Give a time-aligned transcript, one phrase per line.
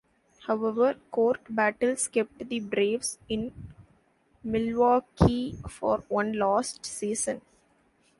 [0.47, 3.53] However, court battles kept the Braves in
[4.43, 7.41] Milwaukee for one last season.